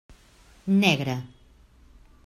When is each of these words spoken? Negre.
Negre. 0.81 1.15